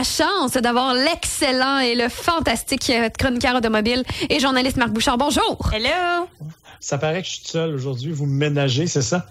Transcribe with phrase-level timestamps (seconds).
[0.00, 5.18] la chance d'avoir l'excellent et le fantastique chroniqueur automobile et journaliste Marc Bouchard.
[5.18, 5.58] Bonjour.
[5.74, 6.26] Hello.
[6.80, 8.10] Ça paraît que je suis seul aujourd'hui.
[8.10, 9.26] Vous me ménagez, c'est ça?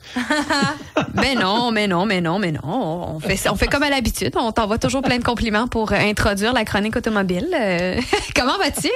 [1.16, 3.16] mais non, mais non, mais non, mais non.
[3.16, 4.34] On fait, on fait comme à l'habitude.
[4.36, 7.48] On t'envoie toujours plein de compliments pour introduire la chronique automobile.
[7.60, 8.00] Euh,
[8.36, 8.92] comment vas-tu?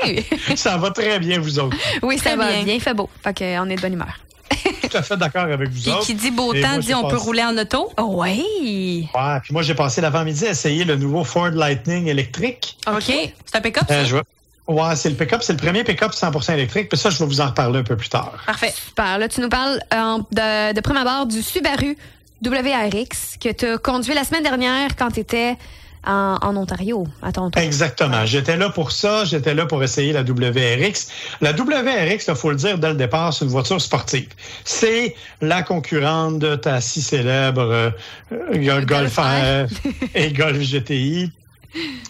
[0.55, 1.75] ça va très bien, vous autres.
[2.03, 2.75] Oui, ça va bien.
[2.75, 3.09] Il fait beau.
[3.23, 4.19] Fait qu'on est de bonne humeur.
[4.93, 6.05] Tout à fait d'accord avec vous autres.
[6.05, 7.91] Qui dit beau temps dit on peut rouler en auto?
[7.97, 9.09] Oh, oui.
[9.15, 12.77] Ouais, puis moi, j'ai passé l'avant-midi à essayer le nouveau Ford Lightning électrique.
[12.87, 13.01] OK.
[13.05, 13.85] C'est un pick-up?
[13.89, 14.21] Euh,
[14.67, 16.89] Ouais, c'est le pick-up, c'est le premier pick-up 100% électrique.
[16.89, 18.33] Puis ça, je vais vous en reparler un peu plus tard.
[18.45, 18.71] Parfait.
[18.73, 19.17] Super.
[19.17, 21.97] Là, tu nous parles euh, de, de prime abord du Subaru
[22.45, 25.57] WRX que tu as conduit la semaine dernière quand tu étais
[26.05, 27.31] en, en, Ontario, à.
[27.61, 28.25] Exactement.
[28.25, 29.25] J'étais là pour ça.
[29.25, 31.07] J'étais là pour essayer la WRX.
[31.41, 34.29] La WRX, il faut le dire dès le départ, c'est une voiture sportive.
[34.65, 37.93] C'est la concurrente de ta si célèbre
[38.31, 39.67] euh, Golf R
[40.15, 41.31] et Golf GTI.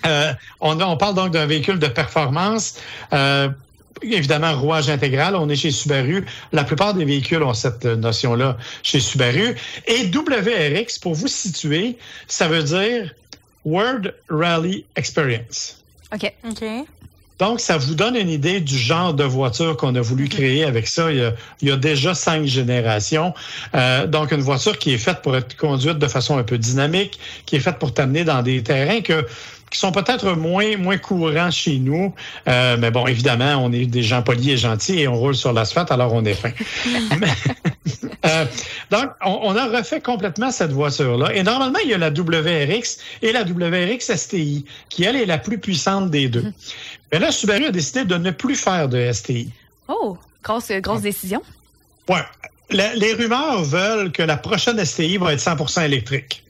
[0.06, 2.80] Euh, on, on, parle donc d'un véhicule de performance.
[3.14, 3.50] Euh,
[4.02, 5.36] évidemment, rouage intégral.
[5.36, 6.26] On est chez Subaru.
[6.52, 9.56] La plupart des véhicules ont cette notion-là chez Subaru.
[9.88, 13.14] Et WRX, pour vous situer, ça veut dire
[13.66, 15.84] World Rally Experience.
[16.14, 16.32] OK.
[16.50, 16.64] OK.
[17.40, 20.88] Donc, ça vous donne une idée du genre de voiture qu'on a voulu créer avec
[20.88, 21.12] ça.
[21.12, 23.34] Il y a, il y a déjà cinq générations.
[23.74, 27.20] Euh, donc, une voiture qui est faite pour être conduite de façon un peu dynamique,
[27.46, 29.26] qui est faite pour t'amener dans des terrains que
[29.72, 32.14] qui sont peut-être moins moins courants chez nous.
[32.48, 35.52] Euh, mais bon, évidemment, on est des gens polis et gentils et on roule sur
[35.52, 36.52] l'asphalte, alors on est fin.
[38.26, 38.46] euh,
[38.90, 41.34] donc, on, on, a refait complètement cette voiture-là.
[41.34, 45.38] Et normalement, il y a la WRX et la WRX STI, qui, elle, est la
[45.38, 46.46] plus puissante des deux.
[47.12, 49.50] Mais là, Subaru a décidé de ne plus faire de STI.
[49.88, 51.42] Oh, grosse, grosse décision.
[52.10, 52.24] Ouais.
[52.70, 56.44] La, les rumeurs veulent que la prochaine STI va être 100% électrique.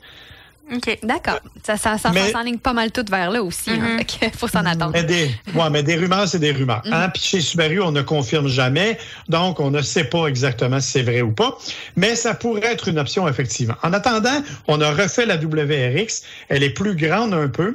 [0.72, 1.39] OK, d'accord.
[1.64, 3.69] Ça, ça, ça s'enligne pas mal tout vers là aussi.
[3.69, 4.25] Mm -hmm.
[4.25, 4.92] hein, faut s'en attendre.
[4.94, 6.81] Mais des, ouais, mais des rumeurs, c'est des rumeurs.
[6.86, 6.94] Mm -hmm.
[6.95, 7.09] hein?
[7.09, 8.97] Puis chez Subaru, on ne confirme jamais.
[9.28, 11.57] Donc, on ne sait pas exactement si c'est vrai ou pas.
[11.96, 13.78] Mais ça pourrait être une option, effectivement.
[13.84, 16.09] En attendant, on a refait la WRX.
[16.50, 17.69] Elle est plus grande un peu.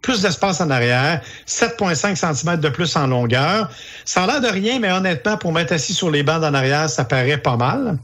[0.00, 3.70] Plus d'espace en arrière, 7,5 cm de plus en longueur.
[4.04, 6.88] Ça a l'air de rien, mais honnêtement, pour m'être assis sur les bancs en arrière,
[6.88, 7.98] ça paraît pas mal.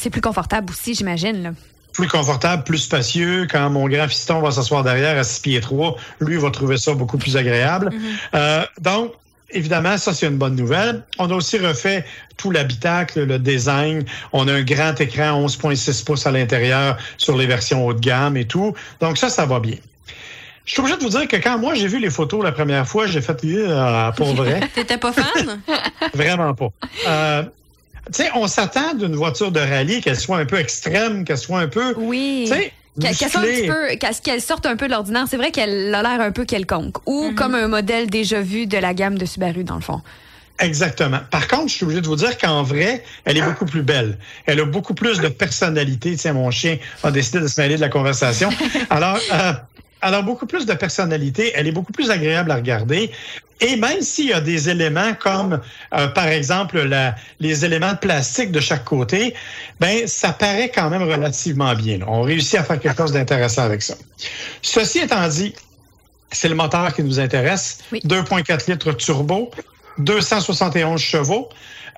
[0.00, 1.54] C'est plus confortable aussi, j'imagine
[1.94, 3.46] plus confortable, plus spacieux.
[3.50, 6.92] Quand mon grand fiston va s'asseoir derrière à 6 pieds 3, lui va trouver ça
[6.92, 7.86] beaucoup plus agréable.
[7.86, 8.16] Mm -hmm.
[8.34, 9.12] euh, donc,
[9.50, 11.02] évidemment, ça, c'est une bonne nouvelle.
[11.18, 12.04] On a aussi refait
[12.36, 14.04] tout l'habitacle, le design.
[14.32, 18.36] On a un grand écran 11,6 pouces à l'intérieur sur les versions haut de gamme
[18.36, 18.74] et tout.
[19.00, 19.78] Donc, ça, ça va bien.
[20.64, 22.86] Je suis obligé de vous dire que quand moi j'ai vu les photos la première
[22.88, 24.60] fois, j'ai fait euh, pour vrai.
[24.74, 25.60] T'étais pas fan?
[26.14, 26.70] Vraiment pas.
[27.06, 27.42] Euh,
[28.12, 31.68] sais, on s'attend d'une voiture de rallye qu'elle soit un peu extrême, qu'elle soit un
[31.68, 31.94] peu.
[31.96, 32.44] Oui.
[32.46, 35.26] Tu sais, qu'elle qu qu qu sorte un peu de l'ordinaire.
[35.28, 36.96] C'est vrai qu'elle a l'air un peu quelconque.
[37.06, 37.34] Ou mm -hmm.
[37.34, 40.00] comme un modèle déjà vu de la gamme de Subaru, dans le fond.
[40.60, 41.18] Exactement.
[41.30, 44.18] Par contre, je suis obligé de vous dire qu'en vrai, elle est beaucoup plus belle.
[44.46, 46.14] Elle a beaucoup plus de personnalité.
[46.16, 48.50] Tiens, mon chien a décidé de se mêler de la conversation.
[48.90, 49.52] Alors, euh,
[50.04, 51.52] elle a beaucoup plus de personnalité.
[51.54, 53.10] Elle est beaucoup plus agréable à regarder.
[53.60, 55.60] Et même s'il y a des éléments comme,
[55.94, 59.34] euh, par exemple, la, les éléments de plastique de chaque côté,
[59.80, 61.98] ben ça paraît quand même relativement bien.
[61.98, 62.06] Là.
[62.08, 63.94] On réussit à faire quelque chose d'intéressant avec ça.
[64.60, 65.54] Ceci étant dit,
[66.32, 67.78] c'est le moteur qui nous intéresse.
[67.92, 68.00] Oui.
[68.04, 69.50] 2,4 litres turbo,
[69.98, 71.48] 271 chevaux.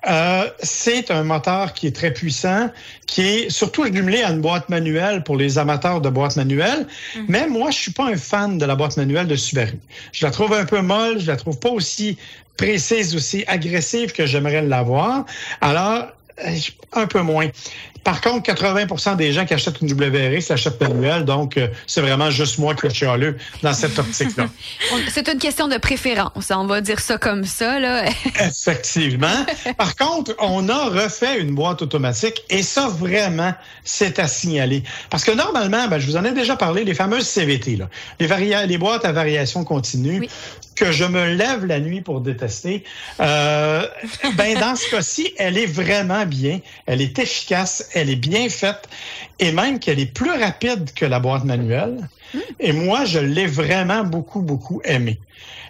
[0.07, 2.69] Euh, c'est un moteur qui est très puissant,
[3.07, 6.85] qui est surtout jumelé à une boîte manuelle pour les amateurs de boîte manuelle.
[6.85, 7.25] -hmm.
[7.27, 9.79] Mais moi, je suis pas un fan de la boîte manuelle de Subaru.
[10.11, 12.17] Je la trouve un peu molle, je la trouve pas aussi
[12.57, 15.25] précise, aussi agressive que j'aimerais l'avoir.
[15.61, 16.16] Alors,
[16.93, 17.47] un peu moins.
[18.07, 22.29] Par contre, 80% des gens qui achètent une WRX l'achètent manuelle, donc euh, c'est vraiment
[22.29, 24.47] juste moi qui est chialeux dans cette optique-là.
[25.09, 27.79] c'est une question de préférence, on va dire ça comme ça.
[27.79, 28.05] Là.
[28.39, 29.45] Effectivement.
[29.77, 33.53] Par contre, on a refait une boîte automatique et ça, vraiment,
[33.83, 34.83] c'est à signaler.
[35.09, 37.89] Parce que normalement, ben, je vous en ai déjà parlé, les fameuses CVT, là,
[38.21, 40.29] les, les boîtes à variation continue, oui.
[40.77, 42.83] Que je me lève la nuit pour détester,
[43.19, 43.85] euh,
[44.37, 48.87] ben, dans ce cas-ci, elle est vraiment bien, elle est efficace, elle est bien faite
[49.39, 52.07] et même qu'elle est plus rapide que la boîte manuelle.
[52.59, 55.19] Et moi, je l'ai vraiment beaucoup, beaucoup aimé.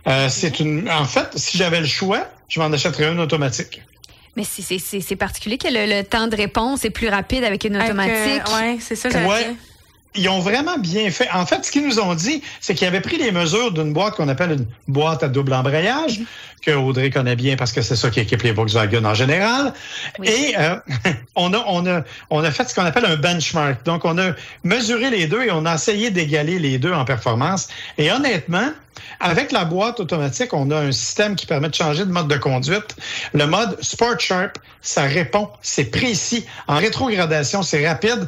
[0.07, 0.89] Euh, c'est une.
[0.89, 3.81] En fait, si j'avais le choix, je m'en achèterais une automatique.
[4.35, 8.43] Mais c'est particulier que le, le, temps de réponse est plus rapide avec une automatique.
[8.59, 9.55] Oui, c'est ça, ouais.
[10.15, 11.29] Ils ont vraiment bien fait.
[11.31, 14.15] En fait, ce qu'ils nous ont dit, c'est qu'ils avaient pris les mesures d'une boîte
[14.15, 16.21] qu'on appelle une boîte à double embrayage,
[16.61, 19.73] que Audrey connaît bien parce que c'est ça qui équipe les Volkswagen en général.
[20.23, 20.75] Et euh,
[21.35, 23.85] on, a, on, a, on a fait ce qu'on appelle un benchmark.
[23.85, 24.31] Donc, on a
[24.63, 27.67] mesuré les deux et on a essayé d'égaler les deux en performance.
[27.97, 28.71] Et honnêtement,
[29.19, 32.37] avec la boîte automatique, on a un système qui permet de changer de mode de
[32.37, 32.95] conduite.
[33.33, 36.45] Le mode Sport Sharp, ça répond, c'est précis.
[36.67, 38.27] En rétrogradation, c'est rapide.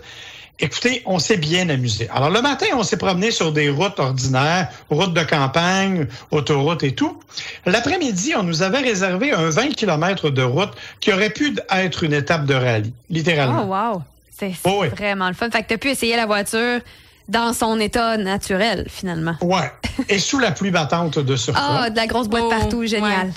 [0.61, 2.09] Écoutez, on s'est bien amusé.
[2.13, 6.93] Alors le matin, on s'est promené sur des routes ordinaires, routes de campagne, autoroutes et
[6.93, 7.17] tout.
[7.65, 12.13] L'après-midi, on nous avait réservé un 20 km de route qui aurait pu être une
[12.13, 13.63] étape de rallye, littéralement.
[13.63, 14.01] Oh wow,
[14.37, 15.49] c'est oh vraiment le fun.
[15.49, 16.81] Fait que tu as pu essayer la voiture
[17.29, 19.35] dans son état naturel, finalement.
[19.41, 19.71] Ouais.
[20.09, 21.63] Et sous la pluie battante de surface.
[21.65, 23.27] Ah, de la grosse boîte oh, partout, génial.
[23.27, 23.33] Ouais,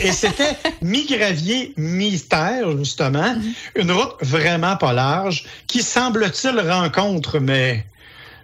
[0.00, 3.34] et c'était mi-gravier, mi-terre, justement.
[3.34, 3.52] Mhm.
[3.76, 7.84] Une route vraiment pas large qui, semble-t-il, rencontre, mais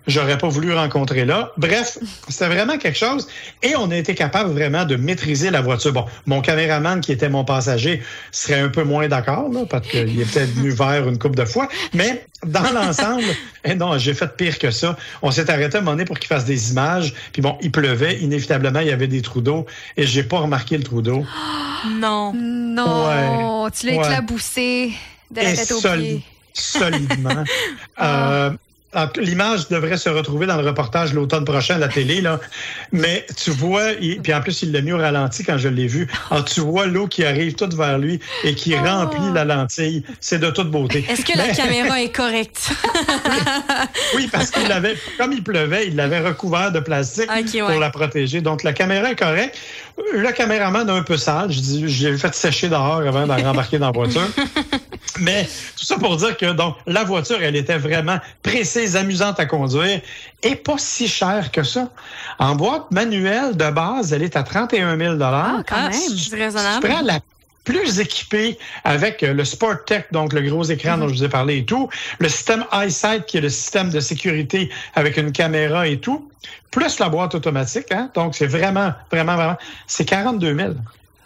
[0.07, 1.53] j'aurais pas voulu rencontrer là.
[1.57, 1.99] Bref,
[2.29, 3.27] c'était vraiment quelque chose.
[3.63, 5.93] Et on a été capable vraiment de maîtriser la voiture.
[5.93, 10.21] Bon, mon caméraman, qui était mon passager, serait un peu moins d'accord, là, parce qu'il
[10.21, 11.69] est peut-être venu vers une coupe de fois.
[11.95, 13.25] Mais dans l'ensemble,
[13.65, 14.97] eh non, j'ai fait pire que ça.
[15.23, 17.15] On s'est arrêté à un moment donné pour qu'il fasse des images.
[17.33, 18.19] Puis bon, il pleuvait.
[18.19, 19.67] Inévitablement, il y avait des trous d'eau.
[19.97, 21.25] Et j'ai pas remarqué le trou d'eau.
[22.01, 22.33] non.
[22.35, 23.69] Non.
[23.71, 24.93] Tu l'as éclaboussé
[25.31, 26.23] de la tête aux pieds.
[26.53, 27.45] Solidement.
[28.03, 28.51] euh,
[29.19, 32.41] L'image devrait se retrouver dans le reportage l'automne prochain à la télé, là.
[32.93, 36.09] Mais tu vois, puis en plus, il l'a mis au ralenti quand je l'ai vu.
[36.31, 38.85] Alors, tu vois l'eau qui arrive toute vers lui et qui oh.
[38.85, 40.03] remplit la lentille.
[40.21, 41.05] C'est de toute beauté.
[41.09, 42.71] Est-ce que la caméra est correcte?
[44.17, 47.29] oui, parce qu'il avait, comme il pleuvait, il l'avait recouvert de plastique
[47.59, 48.41] pour la protéger.
[48.41, 49.57] Donc, la caméra est correcte.
[50.13, 51.51] Le caméraman est un peu sale.
[51.51, 54.27] Je l'ai fait sécher dehors avant de rembarquer dans la voiture.
[55.21, 55.45] Mais
[55.77, 60.01] tout ça pour dire que donc la voiture, elle était vraiment précise, amusante à conduire
[60.43, 61.89] et pas si chère que ça.
[62.39, 66.87] En boîte manuelle de base, elle est à 31 000 Ah, quand même, c'est raisonnable.
[66.87, 67.21] Tu prends la
[67.65, 71.59] plus équipée avec le Sport Tech, donc le gros écran dont je vous ai parlé
[71.59, 71.91] et tout,
[72.21, 76.31] le système EyeSight qui est le système de sécurité avec une caméra et tout,
[76.71, 77.91] plus la boîte automatique.
[77.91, 78.09] Hein?
[78.15, 79.57] Donc c'est vraiment, vraiment, vraiment,
[79.89, 80.71] c'est 42 000.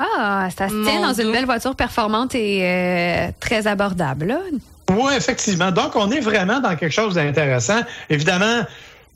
[0.00, 4.34] Ah, ça se tient dans une belle voiture performante et euh, très abordable.
[4.90, 5.70] Oui, effectivement.
[5.70, 7.80] Donc, on est vraiment dans quelque chose d'intéressant.
[8.08, 8.62] Évidemment,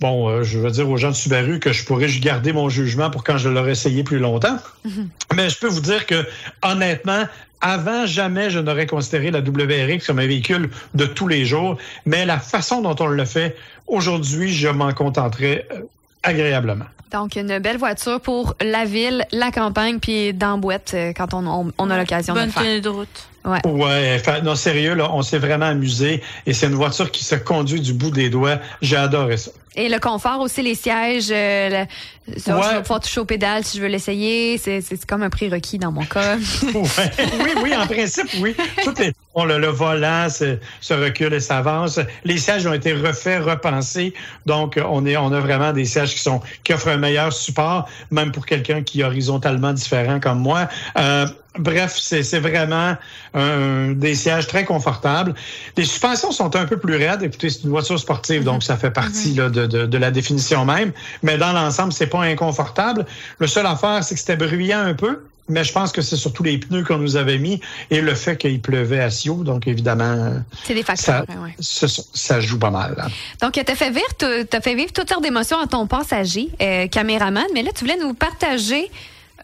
[0.00, 3.10] bon, euh, je veux dire aux gens de Subaru que je pourrais garder mon jugement
[3.10, 4.58] pour quand je l'aurai essayé plus longtemps.
[4.84, 5.08] Mhm.
[5.34, 6.26] Mais je peux vous dire que,
[6.62, 7.24] honnêtement,
[7.62, 11.78] avant, jamais je n'aurais considéré la WRX comme un véhicule de tous les jours.
[12.04, 15.80] Mais la façon dont on le fait, aujourd'hui, je m'en contenterai euh,
[16.22, 16.86] agréablement.
[17.14, 21.88] Donc, une belle voiture pour la ville, la campagne, puis dans boîte euh, quand on,
[21.90, 22.64] a l'occasion de le faire.
[22.64, 23.28] Bonne de route.
[23.44, 23.64] Ouais.
[23.64, 27.80] ouais, non, sérieux, là, on s'est vraiment amusé et c'est une voiture qui se conduit
[27.80, 28.58] du bout des doigts.
[28.82, 29.52] J'ai adoré ça.
[29.76, 31.84] Et le confort aussi, les sièges, euh,
[32.28, 34.56] le, je vais pouvoir toucher aux pédales si je veux l'essayer.
[34.58, 36.36] C'est, comme un prérequis dans mon cas.
[36.74, 38.54] Oui, oui, en principe, oui.
[38.82, 41.98] Tout est, on, le, le volant se, se, recule et s'avance.
[42.24, 44.14] Les sièges ont été refaits, repensés.
[44.46, 47.88] Donc, on, est, on a vraiment des sièges qui, sont, qui offrent un meilleur support,
[48.10, 50.68] même pour quelqu'un qui est horizontalement différent comme moi.
[50.98, 51.26] Euh,
[51.58, 52.96] Bref, c'est vraiment
[53.32, 55.34] un, des sièges très confortables.
[55.76, 57.22] Les suspensions sont un peu plus raides.
[57.22, 60.64] Écoutez, c'est une voiture sportive, donc ça fait partie là, de, de, de, la définition
[60.64, 60.92] même.
[61.22, 63.06] Mais dans l'ensemble, c'est pas inconfortable.
[63.38, 65.20] Le seul affaire, c'est que c'était bruyant un peu.
[65.48, 68.36] Mais je pense que c'est surtout les pneus qu'on nous avait mis et le fait
[68.36, 69.44] qu'il pleuvait à Sio.
[69.44, 70.42] Donc, évidemment.
[70.64, 71.26] C'est des facteurs,
[71.60, 72.96] ça, ça, joue pas mal.
[73.42, 76.86] Donc, tu as fait vivre, as fait vivre toutes sortes d'émotions à ton passager, euh,
[76.88, 77.44] caméraman.
[77.52, 78.90] Mais là, tu voulais nous partager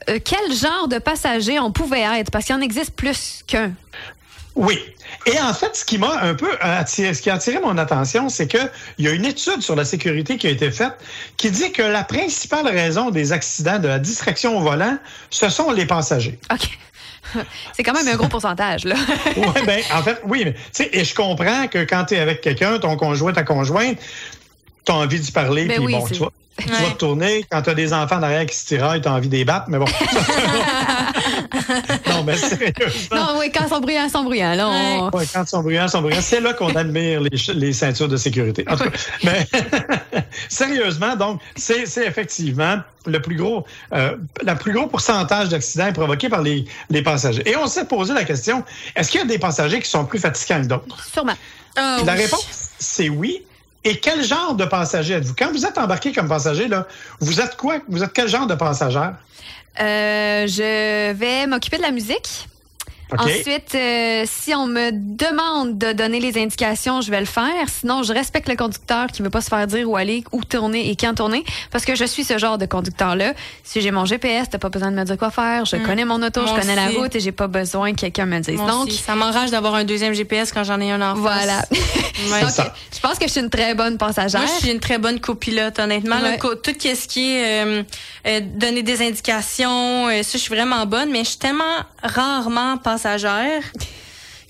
[0.08, 2.30] euh, quel genre de passager on pouvait être?
[2.30, 3.72] Parce qu'il en existe plus qu'un.
[4.56, 4.78] Oui.
[5.26, 8.28] Et en fait, ce qui m'a un peu attiré, ce qui a attiré mon attention,
[8.28, 10.94] c'est qu'il y a une étude sur la sécurité qui a été faite
[11.36, 14.98] qui dit que la principale raison des accidents de la distraction au volant,
[15.30, 16.38] ce sont les passagers.
[16.52, 16.78] OK.
[17.72, 18.96] C'est quand même un gros pourcentage, là.
[19.36, 20.52] oui, ben, en fait, oui.
[20.92, 23.98] et je comprends que quand tu es avec quelqu'un, ton conjoint, ta conjointe,
[24.84, 27.44] tu as envie d'y parler, ben puis bon, tu vois, tu vas te tourner.
[27.50, 29.66] Quand tu as des enfants derrière qui se tiraillent, tu as envie de les battre,
[29.68, 29.86] mais bon.
[32.08, 33.16] non, mais sérieusement.
[33.16, 34.54] Non, oui, quand ils sont bruyants, ils sont bruyants.
[34.54, 36.20] Là, quand ils sont bruyants, ils sont bruyants.
[36.20, 38.64] C'est là qu'on admire les, les, ceintures de sécurité.
[38.68, 39.46] En tout cas, mais
[40.48, 46.42] sérieusement, donc, c'est effectivement le plus gros, euh, le plus gros pourcentage d'accidents provoqués par
[46.42, 47.42] les, les passagers.
[47.48, 48.64] Et on s'est posé la question,
[48.94, 51.04] est-ce qu'il y a des passagers qui sont plus fatigants que d'autres?
[51.12, 51.36] Sûrement.
[51.76, 53.44] la réponse, c'est oui.
[53.82, 55.34] Et quel genre de passager êtes-vous?
[55.38, 56.86] Quand vous êtes embarqué comme passager, là,
[57.20, 57.78] vous êtes quoi?
[57.88, 59.14] Vous êtes quel genre de passagère?
[59.78, 62.48] Euh, je vais m'occuper de la musique.
[63.18, 67.68] Ensuite, euh, si on me demande de donner les indications, je vais le faire.
[67.68, 70.90] Sinon, je respecte le conducteur qui veut pas se faire dire où aller, où tourner
[70.90, 73.34] et quand tourner, parce que je suis ce genre de conducteur-là.
[73.64, 75.64] Si j'ai mon GPS, t'as pas besoin de me dire quoi faire.
[75.64, 76.94] Je connais mon auto, Moi je connais aussi.
[76.94, 78.58] la route et j'ai pas besoin que quelqu'un me dise.
[78.58, 78.96] Moi Donc, aussi.
[78.98, 81.62] ça m'enrage d'avoir un deuxième GPS quand j'en ai un en voilà.
[82.30, 82.40] Ouais.
[82.40, 84.40] Donc, je pense que je suis une très bonne passagère.
[84.40, 86.20] Moi, je suis une très bonne copilote, honnêtement.
[86.20, 86.38] Ouais.
[86.38, 87.82] Tout ce qui est euh,
[88.26, 91.64] euh, donner des indications, euh, ça, je suis vraiment bonne, mais je suis tellement
[92.02, 92.99] rarement passagère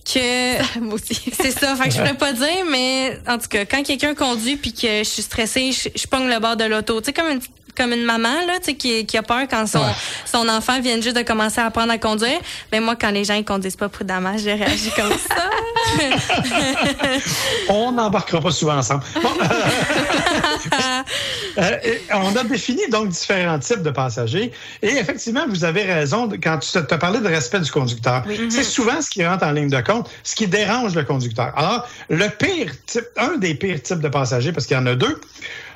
[0.04, 1.20] que Moi aussi.
[1.32, 1.74] c'est ça.
[1.76, 4.98] Fait que je pourrais pas dire, mais en tout cas, quand quelqu'un conduit puis que
[4.98, 7.00] je suis stressée, je, je pogne le bord de l'auto.
[7.00, 7.40] Tu sais, comme une
[7.76, 9.84] comme une maman là, tu sais, qui, qui a peur quand son
[10.26, 12.38] son enfant vient juste de commencer à apprendre à conduire.
[12.70, 15.50] Ben moi, quand les gens ils conduisent pas prudemment, je réagis comme ça.
[17.68, 19.02] On n'embarquera pas souvent ensemble.
[19.22, 19.30] Bon,
[21.58, 24.52] euh, et on a défini donc différents types de passagers.
[24.82, 28.24] Et effectivement, vous avez raison quand tu as parlé de respect du conducteur.
[28.50, 31.52] C'est souvent ce qui rentre en ligne de compte, ce qui dérange le conducteur.
[31.56, 34.94] Alors, le pire type, un des pires types de passagers, parce qu'il y en a
[34.94, 35.20] deux,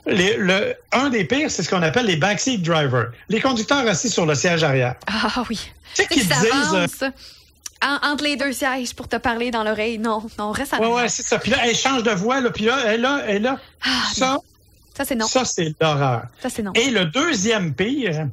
[0.06, 3.08] les- le, un des pires, c'est ce qu'on appelle les backseat drivers.
[3.28, 4.94] Les conducteurs assis sur le siège arrière.
[5.06, 5.70] Ah oui.
[5.94, 7.10] Tu sais Tu sais qu'ils qui disent...
[7.84, 9.98] en- entre les deux sièges pour te parler dans l'oreille.
[9.98, 11.38] Non, non, reste à Ouais, ouais, c'est ça.
[11.38, 13.58] Puis là, elle change de voix, là, puis là, elle est là, elle est là.
[14.14, 14.38] ça,
[14.96, 15.26] Ça, c'est non.
[15.26, 16.22] ça, c'est l'horreur.
[16.42, 16.72] Ça, c'est non.
[16.74, 18.26] Et le deuxième pire,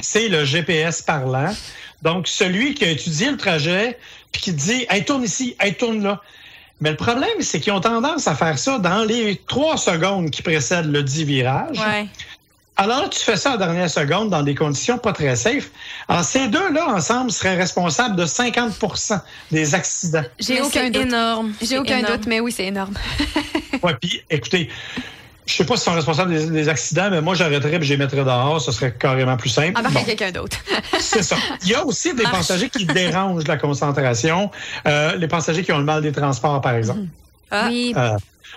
[0.00, 1.54] c'est le GPS parlant.
[2.02, 3.98] Donc, celui qui a étudié le trajet,
[4.32, 6.20] puis qui dit, hey, tourne ici, hey, tourne là.
[6.80, 10.42] Mais le problème, c'est qu'ils ont tendance à faire ça dans les trois secondes qui
[10.42, 11.78] précèdent le dit virage.
[11.78, 12.06] ouais.
[12.76, 15.70] Alors, tu fais ça en dernière seconde dans des conditions pas très safe.
[16.08, 20.24] Alors, ces deux-là, ensemble, seraient responsables de 50% des accidents.
[20.38, 21.02] J'ai aucun doute.
[21.02, 21.52] énorme.
[21.60, 22.16] J'ai aucun énorme.
[22.16, 22.94] doute, mais oui, c'est énorme.
[23.82, 24.68] Ouais, puis, écoutez,
[25.44, 27.96] je sais pas si sont responsables des, des accidents, mais moi, j'arrêterais et je les
[27.96, 28.60] mettrais dehors.
[28.60, 29.76] Ce serait carrément plus simple.
[29.76, 30.00] Embarque Bon.
[30.00, 30.56] à quelqu'un d'autre.
[31.00, 31.34] C'est ça.
[31.64, 32.36] Il y a aussi des Marche.
[32.36, 34.50] passagers qui dérangent la concentration.
[34.86, 37.00] Euh, les passagers qui ont le mal des transports, par exemple.
[37.52, 37.66] Ah.
[37.68, 37.92] Oui.
[37.96, 38.16] Euh,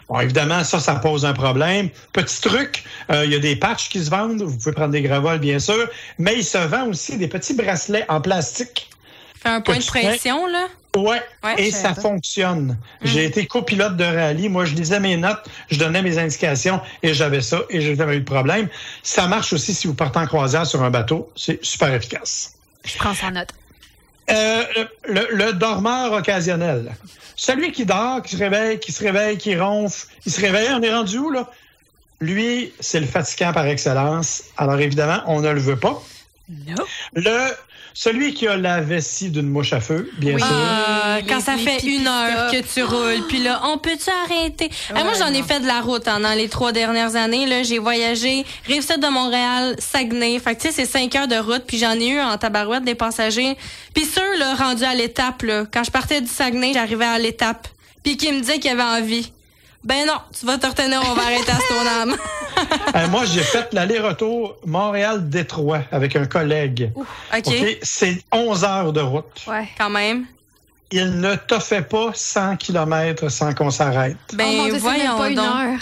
[0.10, 1.90] bon, évidemment, ça, ça pose un problème.
[2.14, 4.42] Petit truc, euh, il y a des patchs qui se vendent.
[4.42, 5.88] Vous pouvez prendre des gravoles, bien sûr.
[6.18, 8.90] Mais il se vend aussi des petits bracelets en plastique.
[9.44, 10.68] Fait un point de pression, là?
[10.96, 12.00] Ouais, Ouais, et ça pas.
[12.02, 12.78] fonctionne.
[13.02, 14.48] J'ai été copilote de rallye.
[14.48, 18.16] Moi, je lisais mes notes, je donnais mes indications et j'avais ça et j'ai jamais
[18.16, 18.70] eu de problème.
[19.04, 21.30] Ça marche aussi si vous partez en croisière sur un bateau.
[21.36, 22.54] C'est super efficace.
[22.86, 23.50] Je prends ça en note.
[24.30, 24.64] Euh,
[25.08, 26.96] le, dormeur occasionnel.
[27.36, 30.82] Celui qui dort, qui se réveille, qui se réveille, qui ronfle, il se réveille, on
[30.82, 31.50] est rendu où, là?
[32.22, 34.44] Lui, c'est le fatigant par excellence.
[34.58, 36.02] Alors, évidemment, on ne le veut pas.
[36.50, 36.84] Non.
[37.14, 37.52] Le,
[37.98, 40.42] celui qui a la vessie d'une mouche à feu, bien Oui.
[40.42, 40.50] sûr.
[40.52, 44.10] Ah, les- quand ça les fait une heure que tu roules, puis là, on peut-tu
[44.26, 44.70] arrêter?
[44.94, 47.46] Ah, moi, j'en ai fait de la route hein, dans les trois dernières années.
[47.46, 50.38] Là, j'ai voyagé Rive-Sud de Montréal, Saguenay.
[50.40, 52.84] Fait que tu sais, c'est cinq heures de route, puis j'en ai eu en tabarouette
[52.84, 53.56] des passagers.
[53.94, 57.68] Puis ceux là rendus à l'étape, là, quand je partais du Saguenay, j'arrivais à l'étape,
[58.04, 59.32] puis qui me disaient qu'il y avait envie.
[59.86, 62.16] Ben non, tu vas te retenir, on va arrêter à Stoneham.
[62.96, 66.90] Euh, moi, j'ai fait l'aller-retour Montréal-Détroit avec un collègue.
[66.96, 67.54] OK?
[67.82, 69.44] C'est 11 heures de route.
[69.46, 69.68] Ouais.
[69.78, 70.26] quand même.
[70.90, 74.16] Il ne t'a fait pas 100 km sans qu'on s'arrête.
[74.34, 75.46] Ben oh Dieu, voyons pas une donc.
[75.46, 75.80] heure.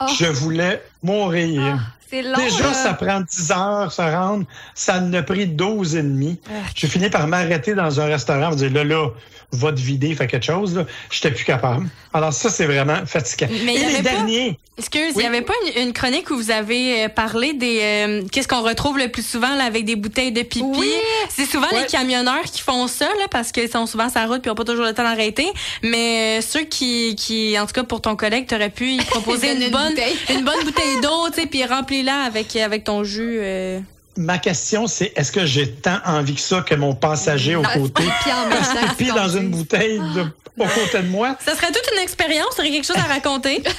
[0.00, 0.06] Oh.
[0.18, 1.78] Je voulais mourir.
[2.10, 2.36] C'est long.
[2.36, 4.44] Déjà, ça prend 10 heures se rendre.
[4.74, 6.38] Ça ne pris 12 et demi.
[6.74, 8.50] J'ai fini par m'arrêter dans un restaurant.
[8.50, 9.08] Me dire, là, là,
[9.52, 10.76] va te vider, fais quelque chose.
[10.76, 10.84] Là.
[11.10, 11.86] J'étais plus capable.
[12.12, 13.48] Alors ça, c'est vraiment fatigant.
[13.64, 15.22] Mais il y et les avait pas- derniers, Excuse, il Oui.
[15.22, 18.60] n'y avait pas une, une chronique où vous avez euh, parlé des euh, qu'est-ce qu'on
[18.60, 20.62] retrouve le plus souvent là, avec des bouteilles de pipi?
[20.66, 20.92] Oui.
[21.30, 21.80] C'est souvent Ouais.
[21.80, 24.54] les camionneurs qui font ça là, parce qu'ils sont souvent sur la route ils n'ont
[24.54, 25.46] pas toujours le temps d'arrêter.
[25.82, 29.54] Mais euh, ceux qui, qui, en tout cas pour ton collègue, t'aurais pu y proposer
[29.54, 30.16] une, une bonne bouteille.
[30.34, 31.62] une bonne bouteille d'eau, tu sais, puis
[31.96, 33.38] remplis-la avec avec ton jus.
[33.40, 33.80] euh?
[34.16, 37.74] ma question, c'est est-ce que j'ai tant envie que ça que mon passager au Ah,
[37.78, 38.02] côté
[38.98, 40.22] tu dans une bouteille de,
[40.58, 41.36] au côté de moi?
[41.44, 43.62] Ça serait toute une expérience, t'aurais quelque chose à raconter.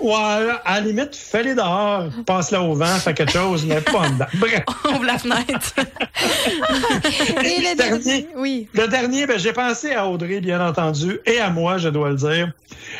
[0.00, 4.10] Ouais, à la limite, fais-les dehors, passe-la au vent, fais quelque chose, mais pas en
[4.10, 4.26] dedans.
[4.34, 4.64] Bref.
[4.84, 5.74] Ouvre la fenêtre.
[7.44, 8.28] Et le dernier.
[8.36, 8.68] Oui.
[8.74, 12.16] Le dernier, ben, j'ai pensé à Audrey, bien entendu, et à moi, je dois le
[12.16, 12.52] dire.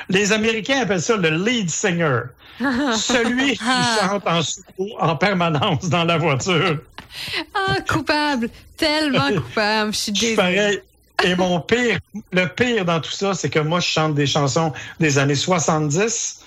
[0.09, 2.23] Les Américains appellent ça le lead singer.
[2.61, 3.65] Celui qui
[4.01, 6.79] chante en solo en permanence dans la voiture.
[7.55, 8.51] Ah, coupable.
[8.77, 9.93] Tellement coupable.
[9.93, 10.37] Je suis désolée.
[10.37, 10.81] pareil.
[11.25, 11.99] Et mon pire,
[12.33, 16.45] le pire dans tout ça, c'est que moi, je chante des chansons des années 70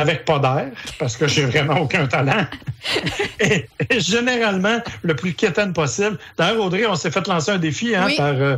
[0.00, 0.66] avec pas d'air,
[0.98, 2.46] parce que j'ai vraiment aucun talent.
[3.40, 6.18] Et, et généralement, le plus quétaine possible.
[6.36, 8.16] D'ailleurs, Audrey, on s'est fait lancer un défi hein, Oui.
[8.16, 8.56] par euh,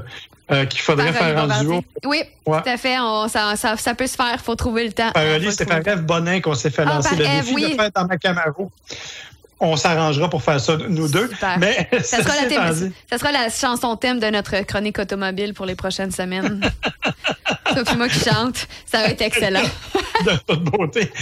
[0.51, 1.85] euh, qu'il faudrait Par faire en duo.
[2.05, 2.61] Oui, Ouais.
[2.63, 2.99] tout à fait.
[2.99, 4.41] On- ça, ça, ça peut se faire.
[4.41, 5.13] faut trouver le temps.
[5.13, 5.79] Par c'est par.
[5.79, 7.71] Eve Bonin qu'on s'est fait Ah, lancer le Ève, défi oui.
[7.71, 8.71] de faire dans ma Camaro.
[9.61, 11.29] on s'arrangera pour faire ça, nous deux.
[11.29, 11.59] Super.
[11.59, 15.67] Mais Ça sera, la thème- ça sera la chanson thème de notre chronique automobile pour
[15.67, 16.61] les prochaines semaines.
[17.77, 19.61] Toi puis moi qui chante, ça va être excellent.
[20.25, 21.13] de toute beauté.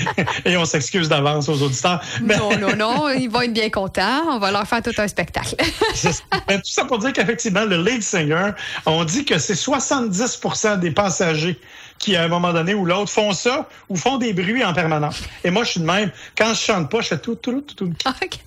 [0.44, 2.00] Et on s'excuse d'avance aux auditeurs.
[2.23, 4.23] Mais Non, non, non, ils vont être bien contents.
[4.30, 5.56] On va leur faire tout un spectacle.
[6.49, 8.52] mais tout ça pour dire qu'effectivement, le lead singer,
[8.87, 11.58] on dit que c'est 70% des passagers
[11.99, 15.23] qui, à un moment donné ou l'autre, font ça ou font des bruits en permanence.
[15.42, 16.12] Et moi, je suis de même.
[16.38, 17.92] Quand je chante pas, je fais tout, tout, tout, tout.
[18.06, 18.38] Ok.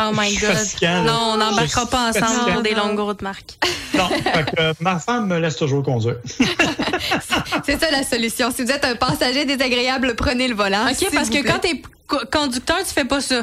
[0.00, 0.54] Oh my God.
[0.54, 1.02] fatigant.
[1.02, 3.58] Non, on n'embarquera pas ensemble pour des longues routes, Marc.
[3.94, 6.16] Non, fait que, euh, ma femme me laisse toujours conduire.
[7.66, 8.50] C'est ça la solution.
[8.50, 10.86] Si vous êtes un passager désagréable, prenez le volant.
[10.90, 11.50] OK, parce vous que plaît.
[11.52, 13.42] quand t'es co- conducteur, tu fais pas ça.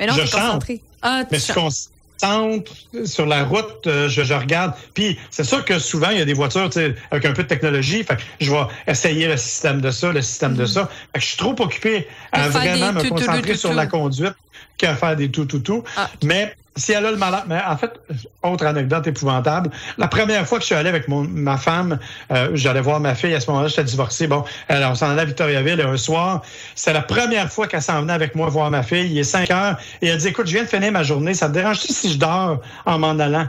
[0.00, 0.40] Mais non, je chante.
[0.40, 0.80] concentré.
[1.02, 2.72] Ah, Mais tu je suis concentre
[3.04, 4.72] sur la route, euh, je, je regarde.
[4.94, 6.68] Puis c'est sûr que souvent, il y a des voitures
[7.10, 8.02] avec un peu de technologie.
[8.02, 10.88] Fait que je vais essayer le système de ça, le système de ça.
[11.12, 14.34] Fait que je suis trop occupé à vraiment me concentrer sur la conduite
[14.78, 15.84] qu'à faire des tout, tout, tout.
[15.96, 16.08] Ah.
[16.24, 18.00] Mais si elle a le malade, mais en fait,
[18.42, 19.70] autre anecdote épouvantable.
[19.98, 21.98] La première fois que je suis allé avec mon, ma femme,
[22.32, 23.34] euh, j'allais voir ma fille.
[23.34, 24.26] À ce moment-là, j'étais divorcé.
[24.26, 26.42] Bon, alors on s'en allait à Victoriaville et un soir.
[26.74, 29.10] C'est la première fois qu'elle s'en venait avec moi voir ma fille.
[29.10, 31.34] Il est 5 heures et elle dit, écoute, je viens de finir ma journée.
[31.34, 33.48] Ça te dérange-tu si je dors en m'en allant?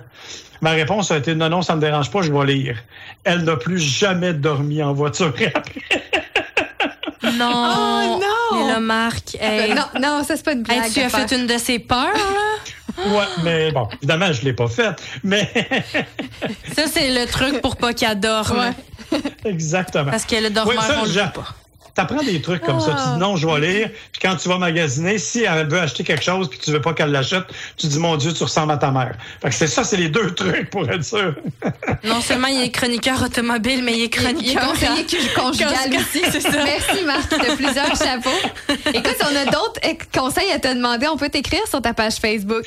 [0.62, 2.78] Ma réponse a été non, non, ça me dérange pas, je vais lire.
[3.24, 5.54] Elle n'a plus jamais dormi en voiture après.
[7.38, 7.52] Non.
[7.52, 8.29] Oh, non!
[8.74, 9.74] Là, Marc, hey.
[9.74, 10.86] Non, non, ça c'est pas une blague.
[10.86, 12.74] Hey, tu as fait une de ses peurs, là?
[13.08, 15.02] Ouais, mais bon, évidemment, je l'ai pas faite.
[15.24, 15.50] Mais
[16.76, 18.60] Ça, c'est le truc pour pas qu'elle dorme.
[18.60, 19.20] Ouais.
[19.46, 20.12] exactement.
[20.12, 21.56] Parce que le dormeur, Ouais, ça, on le pas.
[21.96, 22.92] T'apprends des trucs comme ça.
[22.92, 23.90] Tu dis non, je vais lire.
[24.12, 26.94] Puis quand tu vas magasiner, si elle veut acheter quelque chose puis tu veux pas
[26.94, 27.44] qu'elle l'achète,
[27.78, 29.16] tu dis mon Dieu, tu ressembles à ta mère.
[29.42, 31.36] Fait que c'est ça, c'est les deux trucs pour être sûr.
[32.04, 34.10] Non seulement il est chroniqueur automobile, mais il est Il est
[34.56, 34.68] chroniqueur.
[34.70, 35.06] conseiller
[35.36, 36.22] conjugal aussi.
[36.32, 36.64] c'est ça.
[36.64, 38.30] Merci Marc de plusieurs chapeaux.
[38.94, 39.80] Écoute, si on a d'autres
[40.14, 42.66] conseils à te demander, on peut t'écrire sur ta page Facebook.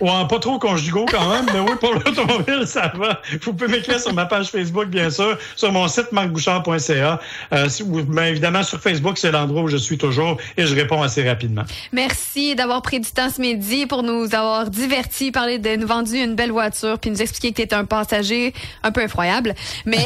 [0.00, 3.20] Ouais, pas trop conjugaux quand même, mais oui, pour l'automobile, ça va.
[3.42, 7.20] Vous pouvez m'écrire sur ma page Facebook, bien sûr, sur mon site marcbouchard.ca.
[7.52, 7.68] Euh,
[8.08, 11.64] mais évidemment, sur Facebook, c'est l'endroit où je suis toujours et je réponds assez rapidement.
[11.92, 16.16] Merci d'avoir pris du temps ce midi pour nous avoir divertis, parler de nous vendu
[16.16, 19.54] une belle voiture, puis nous expliquer que tu étais un passager un peu effroyable.
[19.84, 20.04] Mais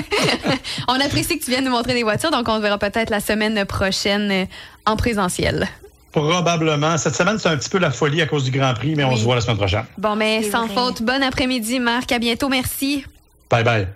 [0.88, 3.20] on apprécie que tu viennes nous montrer des voitures, donc on te verra peut-être la
[3.20, 4.46] semaine prochaine
[4.86, 5.68] en présentiel.
[6.14, 6.96] Probablement.
[6.96, 9.16] Cette semaine, c'est un petit peu la folie à cause du Grand Prix, mais on
[9.16, 9.84] se voit la semaine prochaine.
[9.98, 10.74] Bon, mais sans vrai.
[10.74, 12.12] faute, bon après-midi, Marc.
[12.12, 12.48] À bientôt.
[12.48, 13.04] Merci.
[13.50, 13.88] Bye bye.